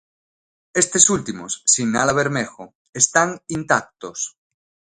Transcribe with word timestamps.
Estes 0.81 1.05
últimos, 1.15 1.51
sinala 1.73 2.11
Bermejo, 2.19 2.65
están 3.01 3.29
intactos. 3.49 4.19